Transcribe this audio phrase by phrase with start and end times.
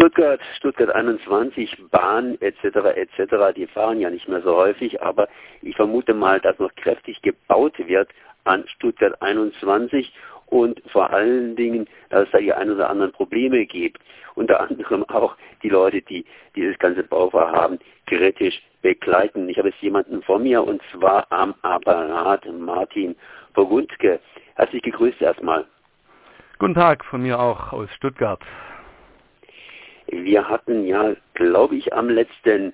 [0.00, 2.64] Stuttgart, Stuttgart 21, Bahn etc.
[2.96, 3.54] etc.
[3.54, 5.28] Die fahren ja nicht mehr so häufig, aber
[5.60, 8.08] ich vermute mal, dass noch kräftig gebaut wird
[8.44, 10.10] an Stuttgart 21
[10.46, 14.00] und vor allen Dingen, dass es da die ein oder anderen Probleme gibt.
[14.36, 16.24] Unter anderem auch die Leute, die
[16.56, 19.50] dieses ganze Bauvorhaben kritisch begleiten.
[19.50, 23.16] Ich habe jetzt jemanden vor mir und zwar am Apparat Martin
[23.52, 24.18] Burgundke.
[24.54, 25.66] Herzlich gegrüßt erstmal.
[26.58, 28.40] Guten Tag von mir auch aus Stuttgart.
[30.10, 32.72] Wir hatten ja, glaube ich, am letzten,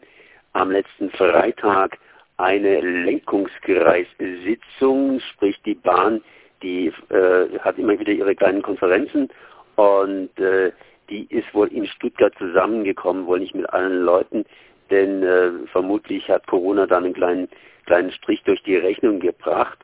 [0.53, 1.99] am letzten Freitag
[2.39, 6.23] eine Lenkungskreissitzung, sprich die Bahn,
[6.63, 9.29] die äh, hat immer wieder ihre kleinen Konferenzen
[9.77, 10.73] und äh,
[11.11, 14.45] die ist wohl in Stuttgart zusammengekommen, wohl nicht mit allen Leuten,
[14.91, 17.49] denn äh, vermutlich hat Corona da einen kleinen,
[17.85, 19.79] kleinen Strich durch die Rechnung gebracht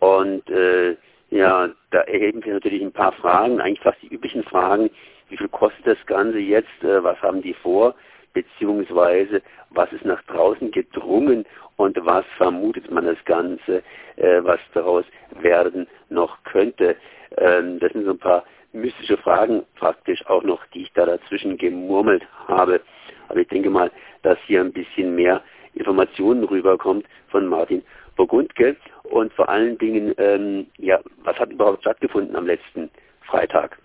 [0.00, 0.96] und äh,
[1.30, 4.90] ja, da erheben wir natürlich ein paar Fragen, eigentlich fast die üblichen Fragen.
[5.32, 6.84] Wie viel kostet das Ganze jetzt?
[6.84, 7.94] Äh, was haben die vor?
[8.34, 9.40] Beziehungsweise,
[9.70, 13.82] was ist nach draußen gedrungen und was vermutet man das Ganze,
[14.16, 15.06] äh, was daraus
[15.40, 16.96] werden noch könnte?
[17.38, 21.56] Ähm, das sind so ein paar mystische Fragen praktisch auch noch, die ich da dazwischen
[21.56, 22.82] gemurmelt habe.
[23.30, 25.42] Aber ich denke mal, dass hier ein bisschen mehr
[25.72, 27.82] Informationen rüberkommt von Martin
[28.16, 32.90] Burgundke und vor allen Dingen, ähm, ja, was hat überhaupt stattgefunden am letzten
[33.22, 33.78] Freitag?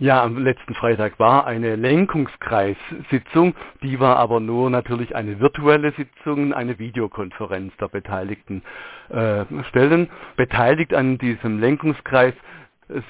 [0.00, 6.52] Ja, am letzten Freitag war eine Lenkungskreissitzung, die war aber nur natürlich eine virtuelle Sitzung,
[6.54, 8.62] eine Videokonferenz der beteiligten
[9.08, 10.08] äh, Stellen.
[10.36, 12.34] Beteiligt an diesem Lenkungskreis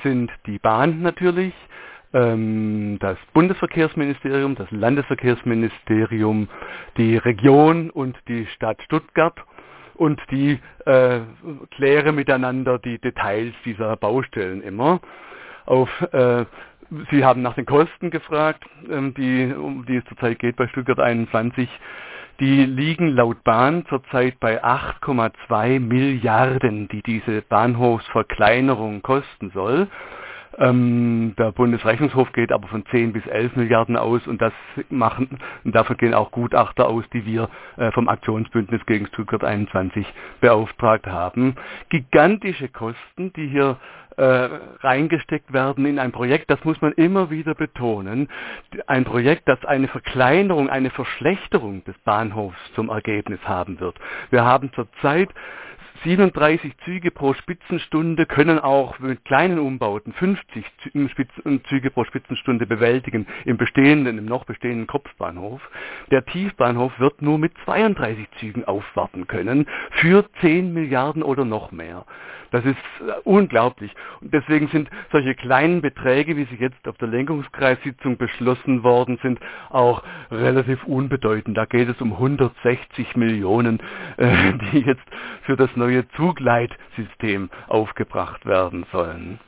[0.03, 1.53] sind die Bahn natürlich,
[2.14, 6.48] ähm, das Bundesverkehrsministerium, das Landesverkehrsministerium,
[6.97, 9.36] die Region und die Stadt Stuttgart
[9.94, 11.20] und die äh,
[11.72, 15.00] kläre miteinander die Details dieser Baustellen immer.
[15.66, 16.47] Auf, äh,
[17.11, 21.00] Sie haben nach den Kosten gefragt, ähm, die, um die es zurzeit geht bei Stuttgart
[21.00, 21.69] 21.
[22.41, 29.88] Die liegen laut Bahn zurzeit bei 8,2 Milliarden, die diese Bahnhofsverkleinerung kosten soll.
[30.56, 34.53] Ähm, der Bundesrechnungshof geht aber von 10 bis 11 Milliarden aus und das
[34.88, 40.06] machen, und davon gehen auch Gutachter aus, die wir äh, vom Aktionsbündnis gegen Stuttgart 21
[40.41, 41.56] beauftragt haben.
[41.91, 43.76] Gigantische Kosten, die hier
[44.16, 44.48] äh,
[44.81, 48.28] reingesteckt werden in ein Projekt, das muss man immer wieder betonen,
[48.86, 53.97] ein Projekt, das eine Verkleinerung, eine Verschlechterung des Bahnhofs zum Ergebnis haben wird.
[54.30, 55.28] Wir haben zurzeit
[56.04, 60.64] 37 Züge pro Spitzenstunde können auch mit kleinen Umbauten 50
[61.69, 65.60] Züge pro Spitzenstunde bewältigen im bestehenden, im noch bestehenden Kopfbahnhof.
[66.10, 72.04] Der Tiefbahnhof wird nur mit 32 Zügen aufwarten können für 10 Milliarden oder noch mehr.
[72.50, 73.92] Das ist äh, unglaublich.
[74.20, 79.38] Und deswegen sind solche kleinen Beträge, wie sie jetzt auf der Lenkungskreissitzung beschlossen worden sind,
[79.70, 81.56] auch relativ unbedeutend.
[81.56, 83.80] Da geht es um 160 Millionen,
[84.16, 85.04] äh, die jetzt
[85.42, 89.41] für das neue Zugleitsystem aufgebracht werden sollen.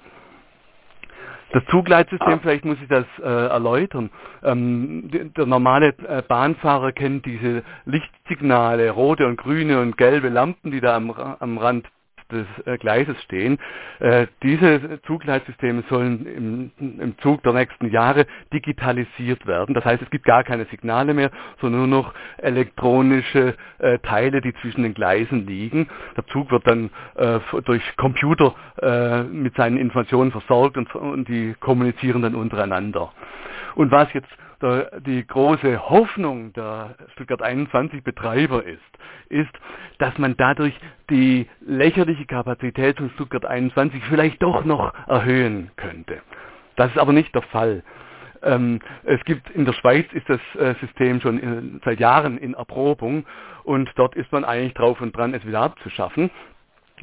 [1.52, 2.38] Das Zugleitsystem, ah.
[2.40, 4.10] vielleicht muss ich das äh, erläutern.
[4.42, 10.80] Ähm, der normale äh, Bahnfahrer kennt diese Lichtsignale, rote und grüne und gelbe Lampen, die
[10.80, 11.88] da am, am Rand
[12.30, 13.58] des äh, Gleises stehen.
[13.98, 19.74] Äh, diese Zugleitsysteme sollen im, im, Zug der nächsten Jahre digitalisiert werden.
[19.74, 21.30] Das heißt, es gibt gar keine Signale mehr,
[21.60, 25.88] sondern nur noch elektronische äh, Teile, die zwischen den Gleisen liegen.
[26.16, 31.54] Der Zug wird dann äh, durch Computer äh, mit seinen Informationen versorgt und, und die
[31.60, 33.12] kommunizieren dann untereinander.
[33.74, 34.28] Und was jetzt
[34.62, 38.80] der, die große Hoffnung der Stuttgart 21 Betreiber ist,
[39.28, 39.50] ist,
[39.98, 40.74] dass man dadurch
[41.08, 46.20] die lächerliche Kapazität von Stuttgart 21 vielleicht doch noch erhöhen könnte.
[46.76, 47.82] Das ist aber nicht der Fall.
[48.42, 52.38] Ähm, es gibt in der Schweiz ist das äh, System schon in, äh, seit Jahren
[52.38, 53.26] in Erprobung
[53.64, 56.30] und dort ist man eigentlich drauf und dran, es wieder abzuschaffen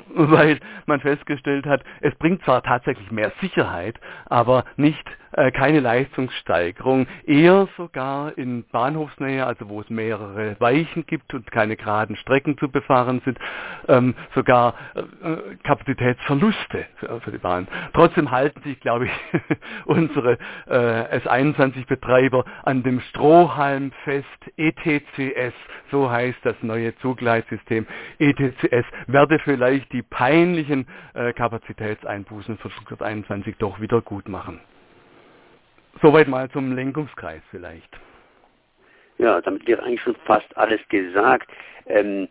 [0.10, 7.08] weil man festgestellt hat, es bringt zwar tatsächlich mehr Sicherheit, aber nicht äh, keine Leistungssteigerung,
[7.26, 12.70] eher sogar in Bahnhofsnähe, also wo es mehrere Weichen gibt und keine geraden Strecken zu
[12.70, 13.38] befahren sind,
[13.88, 17.68] ähm, sogar äh, Kapazitätsverluste für, für, die Bahn.
[17.94, 19.12] Trotzdem halten sich, glaube ich,
[19.86, 20.38] unsere
[20.68, 24.26] äh, S21-Betreiber an dem Strohhalm fest,
[24.58, 25.54] ETCS,
[25.92, 27.86] so heißt das neue Zugleitsystem.
[28.20, 34.60] ETCS werde vielleicht die peinlichen äh, Kapazitätseinbußen für Stuttgart 21 doch wieder gut machen.
[36.02, 37.90] Soweit mal zum Lenkungskreis vielleicht.
[39.18, 41.50] Ja, damit wäre eigentlich schon fast alles gesagt.
[41.88, 42.28] Ähm,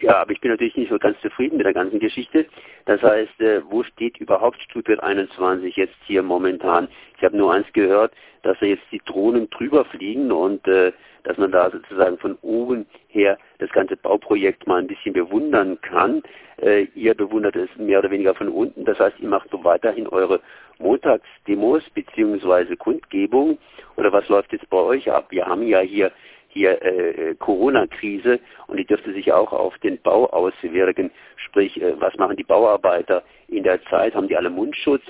[0.00, 2.46] Ja, aber ich bin natürlich nicht so ganz zufrieden mit der ganzen Geschichte.
[2.84, 6.88] Das heißt, äh, wo steht überhaupt Stuttgart 21 jetzt hier momentan?
[7.16, 8.12] Ich habe nur eins gehört,
[8.42, 10.92] dass da jetzt die Drohnen drüber fliegen und äh,
[11.22, 16.22] dass man da sozusagen von oben her das ganze Bauprojekt mal ein bisschen bewundern kann.
[16.60, 18.84] Äh, ihr bewundert es mehr oder weniger von unten.
[18.84, 20.40] Das heißt, ihr macht so weiterhin eure
[20.78, 23.58] Montagsdemos beziehungsweise Kundgebung.
[23.96, 25.26] Oder was läuft jetzt bei euch ab?
[25.30, 26.12] Wir haben ja hier
[26.54, 31.10] hier äh, Corona-Krise und die dürfte sich auch auf den Bau auswirken.
[31.36, 34.14] Sprich, äh, was machen die Bauarbeiter in der Zeit?
[34.14, 35.02] Haben die alle Mundschutz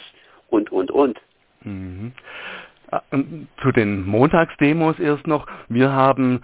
[0.48, 1.20] und, und, und?
[1.62, 2.12] Mhm.
[2.94, 3.02] Ah,
[3.60, 5.48] zu den Montagsdemos erst noch.
[5.68, 6.42] Wir haben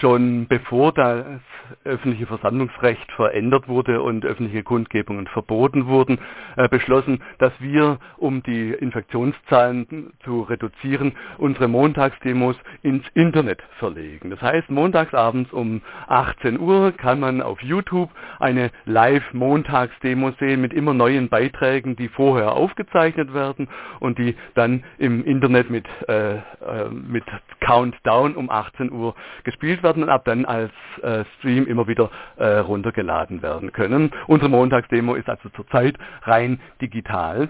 [0.00, 1.24] schon bevor das
[1.84, 6.18] öffentliche Versammlungsrecht verändert wurde und öffentliche Kundgebungen verboten wurden,
[6.56, 14.30] äh, beschlossen, dass wir, um die Infektionszahlen zu reduzieren, unsere Montagsdemos ins Internet verlegen.
[14.30, 20.94] Das heißt, montagsabends um 18 Uhr kann man auf YouTube eine Live-Montagsdemo sehen mit immer
[20.94, 23.68] neuen Beiträgen, die vorher aufgezeichnet werden
[24.00, 26.40] und die dann im Internet mit, äh, äh
[26.90, 27.24] mit
[27.60, 30.72] Countdown um 18 Uhr gespielt gespielt werden und ab dann als
[31.02, 34.10] äh, Stream immer wieder äh, runtergeladen werden können.
[34.26, 37.48] Unsere Montagsdemo ist also zurzeit rein digital.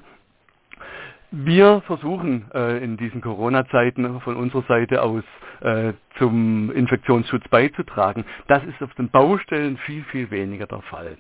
[1.30, 5.24] Wir versuchen äh, in diesen Corona-Zeiten von unserer Seite aus
[5.60, 8.24] äh, zum Infektionsschutz beizutragen.
[8.46, 11.18] Das ist auf den Baustellen viel, viel weniger der Fall.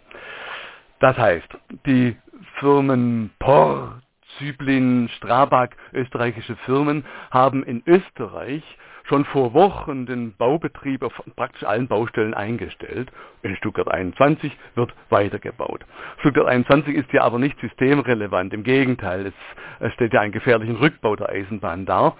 [1.00, 1.48] Das heißt,
[1.84, 2.16] die
[2.60, 4.00] Firmen POR,
[4.38, 8.62] Zyblin, Strabag, österreichische Firmen, haben in Österreich
[9.08, 13.10] schon vor Wochen den Baubetrieb auf praktisch allen Baustellen eingestellt.
[13.42, 15.84] In Stuttgart 21 wird weitergebaut.
[16.20, 18.52] Stuttgart 21 ist ja aber nicht systemrelevant.
[18.52, 19.32] Im Gegenteil,
[19.80, 22.16] es steht ja einen gefährlichen Rückbau der Eisenbahn dar.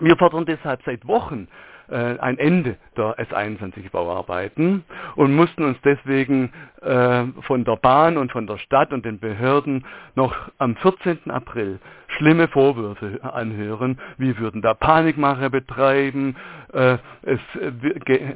[0.00, 1.48] Wir fordern deshalb seit Wochen
[1.88, 4.84] äh, ein Ende der S21-Bauarbeiten
[5.16, 6.52] und mussten uns deswegen
[6.82, 11.30] äh, von der Bahn und von der Stadt und den Behörden noch am 14.
[11.30, 11.80] April
[12.16, 13.98] schlimme Vorwürfe anhören.
[14.16, 16.36] Wir würden da Panikmache betreiben,
[16.72, 17.40] äh, es,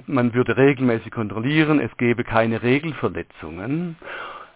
[0.06, 3.96] man würde regelmäßig kontrollieren, es gäbe keine Regelverletzungen.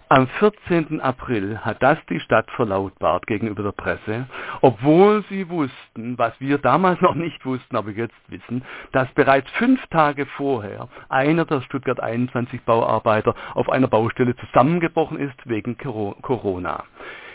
[0.08, 1.00] Am 14.
[1.00, 4.28] April hat das die Stadt verlautbart gegenüber der Presse,
[4.60, 8.62] obwohl sie wussten, was wir damals noch nicht wussten, aber jetzt wissen,
[8.92, 15.44] dass bereits fünf Tage vorher einer der Stuttgart 21 Bauarbeiter auf einer Baustelle zusammengebrochen ist
[15.44, 16.84] wegen Corona.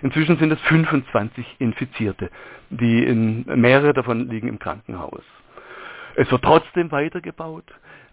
[0.02, 2.30] Inzwischen sind es 25 Infizierte,
[2.70, 5.24] die in, mehrere davon liegen im Krankenhaus.
[6.16, 7.66] Es wird trotzdem weitergebaut.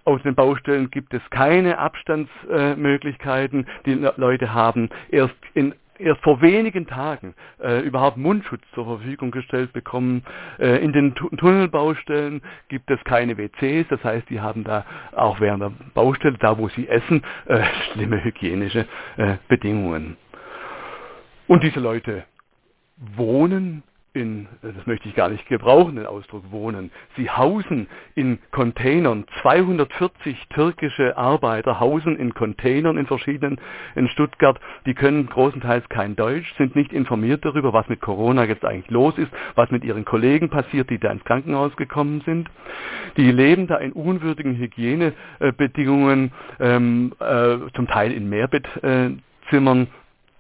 [0.09, 3.67] Aus den Baustellen gibt es keine Abstandsmöglichkeiten.
[3.85, 9.75] die Leute haben erst in erst vor wenigen Tagen äh, überhaupt Mundschutz zur Verfügung gestellt
[9.75, 10.25] bekommen.
[10.59, 15.41] Äh, in den tu Tunnelbaustellen gibt es keine WCs, das heißt, die haben da auch
[15.41, 17.63] während der Baustelle, da wo sie essen, äh,
[17.93, 18.87] schlimme hygienische
[19.19, 20.17] äh, Bedingungen.
[21.49, 22.25] Und diese Leute
[22.97, 23.83] wohnen
[24.19, 26.91] in, das möchte ich gar nicht gebrauchen, den Ausdruck wohnen.
[27.17, 29.25] Sie hausen in Containern.
[29.43, 33.61] 240 türkische Arbeiter hausen in Containern in verschiedenen,
[33.95, 34.61] in Stuttgart.
[34.87, 39.17] Die können großenteils kein Deutsch, sind nicht informiert darüber, was mit Corona jetzt eigentlich los
[39.17, 42.51] ist, was mit ihren Kollegen passiert, die da ins Krankenhaus gekommen sind.
[43.17, 49.89] Die leben da in unwürdigen Hygienebedingungen, ähm, äh, zum Teil in Mehrbettzimmern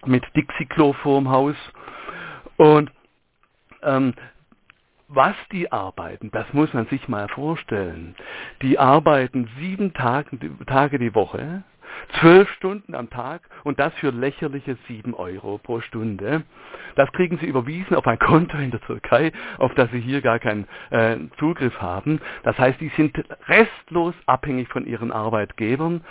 [0.06, 1.56] mit Dixie-Klo vorm Haus.
[2.56, 2.90] Und
[3.82, 4.14] ähm,
[5.08, 8.14] was die arbeiten, das muss man sich mal vorstellen.
[8.60, 11.62] Die arbeiten sieben Tage, Tage die Woche,
[12.20, 16.42] zwölf Stunden am Tag und das für lächerliche sieben Euro pro Stunde.
[16.96, 20.38] Das kriegen sie überwiesen auf ein Konto in der Türkei, auf das sie hier gar
[20.38, 22.20] keinen äh, Zugriff haben.
[22.42, 23.16] Das heißt, die sind
[23.46, 26.04] restlos abhängig von ihren Arbeitgebern.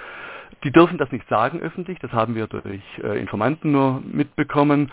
[0.64, 4.92] Die dürfen das nicht sagen öffentlich, das haben wir durch äh, Informanten nur mitbekommen.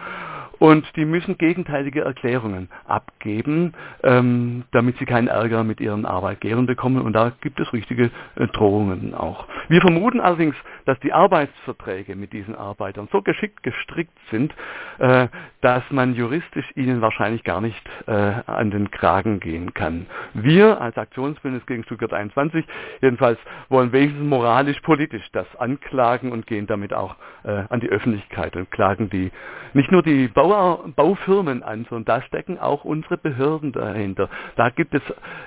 [0.58, 7.02] Und die müssen gegenteilige Erklärungen abgeben, ähm, damit sie keinen Ärger mit ihren Arbeitgebern bekommen.
[7.02, 9.46] Und da gibt es richtige äh, Drohungen auch.
[9.68, 14.54] Wir vermuten allerdings, dass die Arbeitsverträge mit diesen Arbeitern so geschickt gestrickt sind,
[14.99, 15.28] äh,
[15.61, 20.06] dass man juristisch ihnen wahrscheinlich gar nicht äh, an den Kragen gehen kann.
[20.34, 22.64] Wir als Aktionsbündnis gegen Stuttgart 21
[23.00, 28.70] jedenfalls wollen wenigstens moralisch-politisch das anklagen und gehen damit auch äh, an die Öffentlichkeit und
[28.70, 29.30] klagen die
[29.73, 34.29] nicht nur die Bau Bauer, Baufirmen an, sondern da stecken auch unsere Behörden dahinter.
[34.57, 35.03] Da gibt es,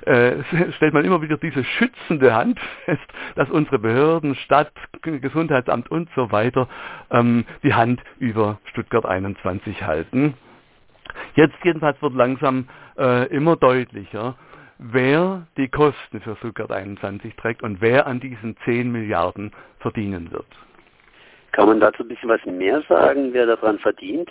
[0.08, 0.44] äh,
[0.78, 4.72] stellt man immer wieder diese schützende Hand fest, dass unsere Behörden, Stadt,
[5.04, 6.68] Gesundheitsamt und so weiter
[7.12, 10.34] ähm, die Hand über Stuttgart 21 halten.
[11.36, 14.36] Jetzt jedenfalls wird langsam äh, immer deutlicher,
[14.80, 20.48] wer die Kosten für Stuttgart 21 trägt und wer an diesen 10 Milliarden verdienen wird.
[21.52, 24.30] Kann man dazu ein bisschen was mehr sagen, wer daran verdient?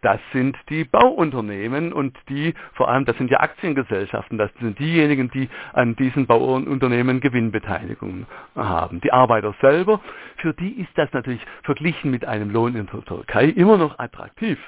[0.00, 5.28] Das sind die Bauunternehmen und die, vor allem, das sind ja Aktiengesellschaften, das sind diejenigen,
[5.30, 9.00] die an diesen Bauunternehmen Gewinnbeteiligungen haben.
[9.00, 10.00] Die Arbeiter selber,
[10.36, 14.58] für die ist das natürlich verglichen mit einem Lohn in der Türkei immer noch attraktiv.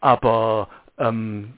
[0.00, 1.54] Aber ähm,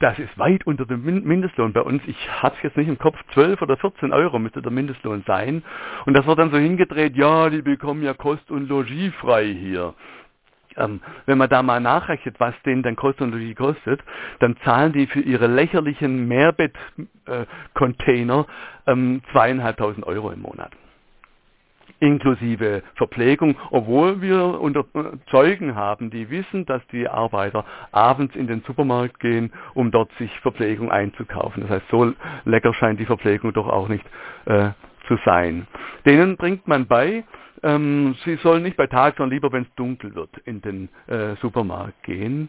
[0.00, 2.02] das ist weit unter dem Mindestlohn bei uns.
[2.06, 5.62] Ich habe es jetzt nicht im Kopf, 12 oder 14 Euro müsste der Mindestlohn sein.
[6.06, 9.94] Und das wird dann so hingedreht, ja, die bekommen ja Kost und Logis frei hier.
[10.80, 14.00] Ähm, wenn man da mal nachrechnet, was denen dann Kost und Logis kostet,
[14.40, 18.46] dann zahlen die für ihre lächerlichen Mehrbettcontainer
[18.86, 20.72] äh, ähm, zweieinhalbtausend Euro im Monat
[22.00, 28.46] inklusive Verpflegung, obwohl wir unter äh, Zeugen haben, die wissen, dass die Arbeiter abends in
[28.46, 31.62] den Supermarkt gehen, um dort sich Verpflegung einzukaufen.
[31.62, 32.12] Das heißt, so
[32.44, 34.04] lecker scheint die Verpflegung doch auch nicht
[34.46, 34.70] äh,
[35.06, 35.66] zu sein.
[36.06, 37.24] Denen bringt man bei,
[37.62, 41.36] ähm, sie sollen nicht bei Tag, sondern lieber, wenn es dunkel wird, in den äh,
[41.40, 42.48] Supermarkt gehen.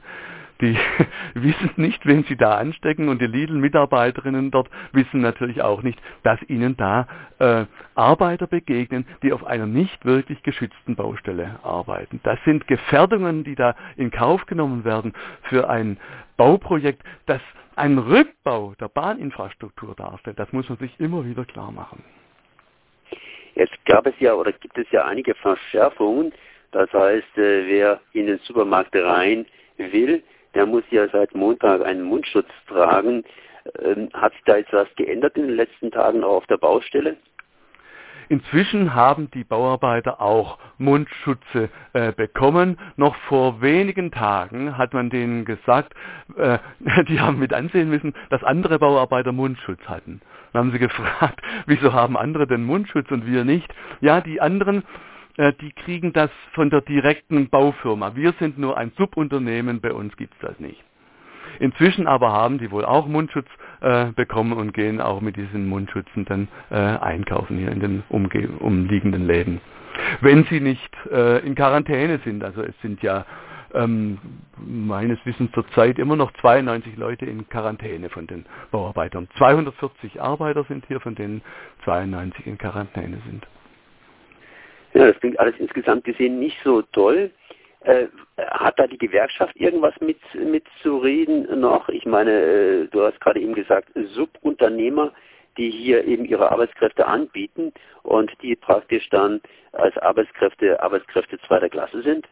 [0.61, 0.77] Die
[1.33, 6.39] wissen nicht, wen sie da anstecken und die Lidl-Mitarbeiterinnen dort wissen natürlich auch nicht, dass
[6.47, 7.07] ihnen da
[7.39, 7.65] äh,
[7.95, 12.19] Arbeiter begegnen, die auf einer nicht wirklich geschützten Baustelle arbeiten.
[12.23, 15.13] Das sind Gefährdungen, die da in Kauf genommen werden
[15.43, 15.97] für ein
[16.37, 17.41] Bauprojekt, das
[17.75, 20.37] einen Rückbau der Bahninfrastruktur darstellt.
[20.37, 22.03] Das muss man sich immer wieder klar machen.
[23.55, 26.33] Jetzt gab es ja oder gibt es ja einige Verschärfungen.
[26.71, 29.45] Das heißt, äh, wer in den Supermarkt rein
[29.77, 33.23] will, der muss ja seit Montag einen Mundschutz tragen.
[33.83, 37.17] Ähm, hat sich da jetzt was geändert in den letzten Tagen auch auf der Baustelle?
[38.31, 42.77] Inzwischen haben die Bauarbeiter auch Mundschutze äh, bekommen.
[42.95, 45.93] Noch vor wenigen Tagen hat man denen gesagt,
[46.37, 46.57] äh,
[47.09, 50.21] die haben mit ansehen müssen, dass andere Bauarbeiter Mundschutz hatten.
[50.53, 53.69] Dann haben sie gefragt, wieso haben andere denn Mundschutz und wir nicht?
[53.99, 54.83] Ja, die anderen,
[55.35, 58.15] äh, die kriegen das von der direkten Baufirma.
[58.15, 60.81] Wir sind nur ein Subunternehmen, bei uns gibt's das nicht.
[61.59, 63.47] Inzwischen aber haben die wohl auch Mundschutz
[63.81, 68.47] äh, bekommen und gehen auch mit diesen Mundschützen dann äh, einkaufen hier in den umge
[68.59, 69.61] umliegenden Läden.
[70.21, 73.25] Wenn sie nicht äh, in Quarantäne sind, also es sind ja
[73.73, 74.19] ähm,
[74.57, 79.27] meines Wissens zurzeit immer noch 92 Leute in Quarantäne von den Bauarbeitern.
[79.37, 81.41] 240 Arbeiter sind hier, von denen
[81.85, 83.47] 92 in Quarantäne sind.
[84.93, 87.31] Ja, das klingt alles insgesamt gesehen nicht so toll.
[87.83, 88.07] Äh,
[88.37, 91.89] hat da die Gewerkschaft irgendwas mit mitzureden noch?
[91.89, 95.11] Ich meine, äh, du hast gerade eben gesagt, Subunternehmer,
[95.57, 97.73] die hier eben ihre Arbeitskräfte anbieten
[98.03, 102.27] und die praktisch dann als Arbeitskräfte Arbeitskräfte zweiter Klasse sind?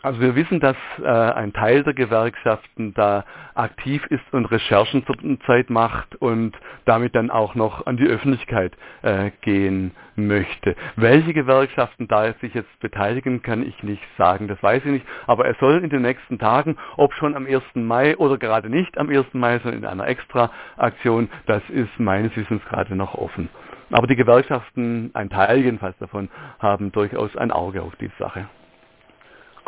[0.00, 3.24] Also wir wissen, dass äh, ein Teil der Gewerkschaften da
[3.54, 8.76] aktiv ist und Recherchen zur Zeit macht und damit dann auch noch an die Öffentlichkeit
[9.02, 10.76] äh, gehen möchte.
[10.94, 15.06] Welche Gewerkschaften da sich jetzt beteiligen, kann ich nicht sagen, das weiß ich nicht.
[15.26, 17.62] Aber er soll in den nächsten Tagen, ob schon am 1.
[17.74, 19.34] Mai oder gerade nicht am 1.
[19.34, 23.48] Mai, sondern in einer Extra-Aktion, das ist meines Wissens gerade noch offen.
[23.90, 26.28] Aber die Gewerkschaften, ein Teil jedenfalls davon,
[26.60, 28.46] haben durchaus ein Auge auf die Sache.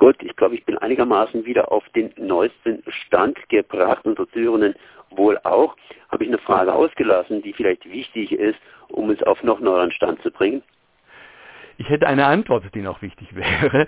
[0.00, 4.74] Gut, ich glaube, ich bin einigermaßen wieder auf den neuesten Stand gebracht und der Zuhörenden
[5.10, 5.76] wohl auch.
[6.08, 10.22] Habe ich eine Frage ausgelassen, die vielleicht wichtig ist, um es auf noch neueren Stand
[10.22, 10.62] zu bringen?
[11.76, 13.86] Ich hätte eine Antwort, die noch wichtig wäre.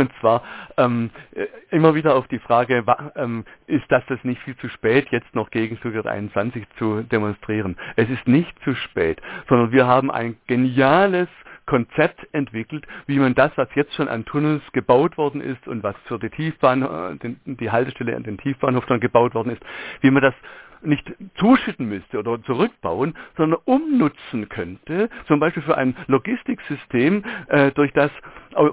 [0.00, 0.42] Und zwar
[0.78, 5.10] ähm, äh, immer wieder auf die Frage, ähm, ist das das nicht viel zu spät,
[5.12, 7.76] jetzt noch gegen Stuttgart 21 zu demonstrieren?
[7.94, 11.28] Es ist nicht zu spät, sondern wir haben ein geniales
[11.72, 15.96] Konzept entwickelt, wie man das, was jetzt schon an Tunnels gebaut worden ist und was
[16.04, 19.62] für die Tiefbahn, äh, die Haltestelle an den Tiefbahnhof dann gebaut worden ist,
[20.02, 20.34] wie man das
[20.84, 27.92] nicht zuschütten müsste oder zurückbauen, sondern umnutzen könnte, zum Beispiel für ein Logistiksystem, äh, durch
[27.92, 28.10] das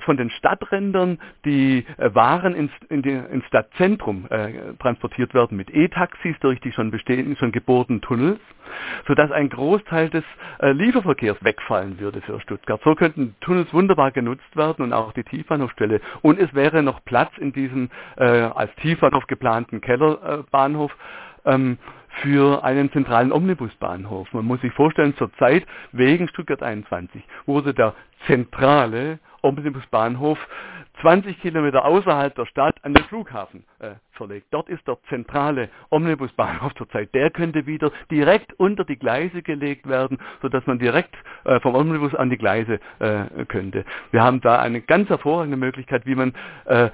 [0.01, 5.73] von den Stadträndern die äh, Waren ins, in die, ins Stadtzentrum äh, transportiert werden mit
[5.73, 8.39] E-Taxis durch die schon bestehenden, schon gebohrten Tunnels,
[9.07, 10.23] sodass ein Großteil des
[10.59, 12.81] äh, Lieferverkehrs wegfallen würde für Stuttgart.
[12.83, 16.01] So könnten Tunnels wunderbar genutzt werden und auch die Tiefbahnhofstelle.
[16.21, 20.95] Und es wäre noch Platz in diesem äh, als Tiefbahnhof geplanten Kellerbahnhof
[21.45, 21.77] ähm,
[22.21, 24.31] für einen zentralen Omnibusbahnhof.
[24.33, 27.93] Man muss sich vorstellen, zurzeit wegen Stuttgart 21 wurde der
[28.27, 30.37] zentrale Omnibusbahnhof
[31.01, 34.47] 20 Kilometer außerhalb der Stadt an den Flughafen äh, verlegt.
[34.51, 37.13] Dort ist der zentrale Omnibusbahnhof zurzeit.
[37.13, 42.13] Der könnte wieder direkt unter die Gleise gelegt werden, sodass man direkt äh, vom Omnibus
[42.15, 43.85] an die Gleise äh, könnte.
[44.11, 46.33] Wir haben da eine ganz hervorragende Möglichkeit, wie man
[46.65, 46.89] äh,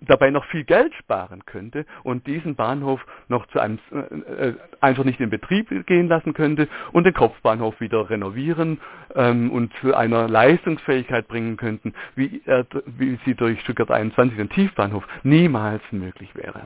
[0.00, 5.04] dabei noch viel Geld sparen könnte und diesen Bahnhof noch zu einem äh, äh, einfach
[5.04, 8.80] nicht in Betrieb gehen lassen könnte und den Kopfbahnhof wieder renovieren
[9.14, 14.50] ähm, und zu einer Leistungsfähigkeit bringen könnten, wie, äh, wie sie durch Stuttgart 21 den
[14.50, 16.62] Tiefbahnhof niemals möglich wäre.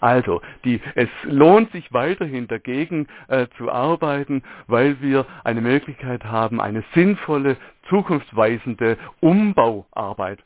[0.00, 6.60] Also, die, es lohnt sich weiterhin dagegen äh, zu arbeiten, weil wir eine Möglichkeit haben,
[6.60, 7.56] eine sinnvolle,
[7.88, 10.40] zukunftsweisende Umbauarbeit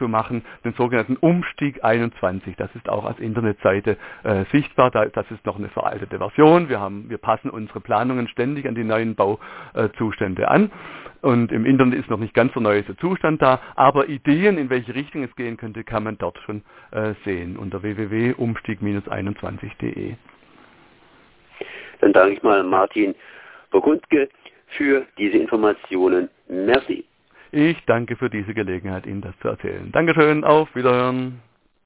[0.00, 2.56] zu machen, den sogenannten Umstieg 21.
[2.56, 4.90] Das ist auch als Internetseite äh, sichtbar.
[4.90, 6.68] Da, das ist noch eine veraltete Version.
[6.68, 10.72] Wir, haben, wir passen unsere Planungen ständig an die neuen Bauzustände an.
[11.20, 14.94] Und im Internet ist noch nicht ganz der neueste Zustand da, aber Ideen, in welche
[14.94, 20.14] Richtung es gehen könnte, kann man dort schon äh, sehen unter www.umstieg-21.de.
[22.00, 23.14] Dann danke ich mal Martin
[23.70, 24.30] Burgundke
[24.78, 26.30] für diese Informationen.
[26.48, 27.04] Merci.
[27.52, 29.90] Ich danke für diese Gelegenheit, Ihnen das zu erzählen.
[29.92, 31.40] Dankeschön, auf Wiederhören.